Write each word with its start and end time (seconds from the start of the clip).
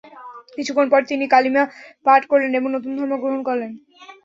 কিছুক্ষণ 0.55 0.87
পরই 0.91 1.09
তিনি 1.11 1.25
কালিমা 1.33 1.63
পাঠ 2.05 2.21
করলেন 2.31 2.51
এবং 2.59 2.69
নতুন 2.75 2.91
ধর্ম 2.97 3.13
গ্রহণ 3.21 3.41
করলেন। 3.47 3.71